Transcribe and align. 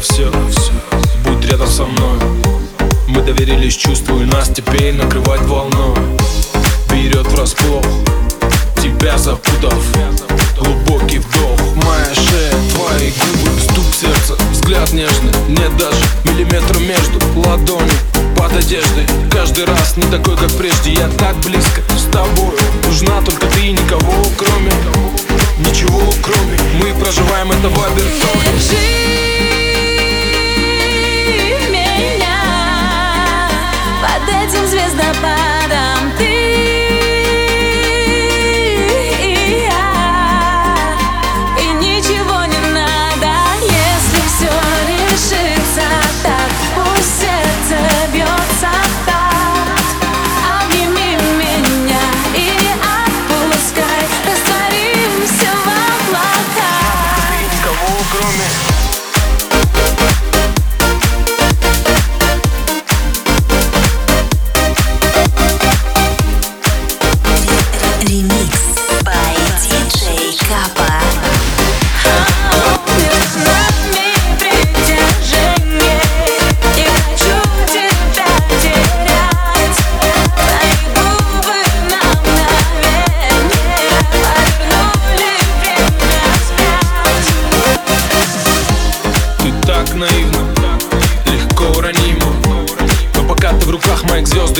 Все, 0.00 0.32
будь 1.24 1.44
рядом 1.50 1.68
со 1.68 1.84
мной. 1.84 2.18
Мы 3.06 3.20
доверились 3.20 3.76
чувству 3.76 4.18
и 4.22 4.24
нас 4.24 4.48
теперь 4.48 4.94
накрывать 4.94 5.42
волной. 5.42 5.94
Берет 6.90 7.26
врасплох, 7.26 7.84
тебя 8.82 9.18
запутав. 9.18 9.74
Глубокий 10.58 11.18
вдох, 11.18 11.60
моя 11.84 12.14
шея, 12.14 12.52
твои 12.74 13.10
губы 13.10 13.60
Стук 13.60 13.84
сердца, 13.94 14.36
взгляд 14.52 14.90
нежный 14.92 15.32
Нет 15.48 15.76
даже 15.76 16.02
миллиметра 16.24 16.78
между 16.78 17.20
ладонью 17.36 17.94
под 18.38 18.56
одеждой. 18.56 19.06
Каждый 19.30 19.66
раз 19.66 19.98
не 19.98 20.04
такой, 20.04 20.36
как 20.38 20.50
прежде. 20.56 20.94
Я 20.94 21.08
так 21.18 21.36
близко 21.40 21.82
с 21.98 22.10
тобой. 22.10 22.56
Нужна 22.86 23.20
только 23.20 23.46
ты 23.48 23.66
и 23.66 23.72
никого, 23.72 24.14
кроме 24.38 24.72
Ничего, 25.58 26.00
кроме. 26.22 26.58
Мы 26.82 26.98
проживаем 26.98 27.50
это 27.52 27.68
в 27.68 27.84
обертоне 27.84 29.19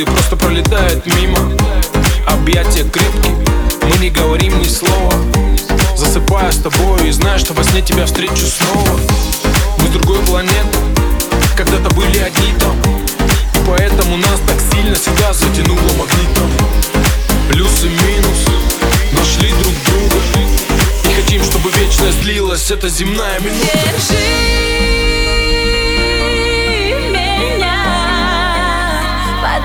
звезды 0.00 0.04
просто 0.04 0.36
пролетают 0.36 1.04
мимо. 1.06 1.38
Объятия 2.26 2.84
крепкие, 2.84 3.36
мы 3.82 3.96
не 3.98 4.10
говорим 4.10 4.60
ни 4.60 4.68
слова. 4.68 5.12
Засыпаю 5.96 6.52
с 6.52 6.58
тобой 6.58 7.08
и 7.08 7.12
знаю, 7.12 7.38
что 7.38 7.54
во 7.54 7.64
сне 7.64 7.82
тебя 7.82 8.06
встречу 8.06 8.46
снова. 8.46 8.98
Мы 9.78 9.88
с 9.88 9.90
другой 9.90 10.18
планеты, 10.20 10.78
когда-то 11.56 11.94
были 11.94 12.18
одни 12.18 12.52
там. 12.58 12.76
И 13.54 13.66
поэтому 13.66 14.16
нас 14.16 14.40
так 14.46 14.58
сильно 14.72 14.96
сюда 14.96 15.32
затянуло 15.32 15.80
магнитом. 15.98 16.50
Плюс 17.50 17.84
и 17.84 17.88
минус, 17.88 18.46
нашли 19.12 19.50
друг 19.50 19.74
друга. 19.86 20.16
И 21.04 21.22
хотим, 21.22 21.42
чтобы 21.44 21.70
вечность 21.70 22.20
длилась, 22.22 22.70
эта 22.70 22.88
земная 22.88 23.38
минута 23.40 23.78
Держи 23.84 24.99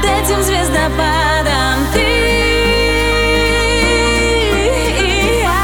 этим 0.05 0.41
звездопадом. 0.43 1.87
Ты 1.93 1.99
и 4.99 5.41
я 5.41 5.63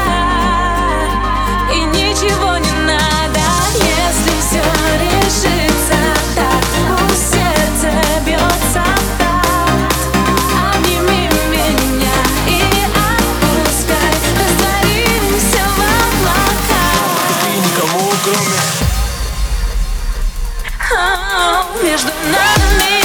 И 1.72 1.74
ничего 1.84 2.56
не 2.58 2.72
надо, 2.86 3.44
если 3.76 4.34
все 4.40 4.62
решится 5.00 5.98
так 6.34 6.64
Пусть 7.08 7.30
сердце 7.32 7.88
бьется 8.26 8.82
в 8.82 9.18
такт 9.18 10.04
Обними 10.74 11.22
меня 11.50 12.18
и 12.46 12.50
отпускай 12.94 14.14
Растворимся 14.38 15.62
в 15.66 15.78
облаках. 16.02 17.00
Ты 17.42 17.50
никого, 17.58 18.04
кроме 18.24 18.60
Между 21.82 22.12
нами 22.30 23.01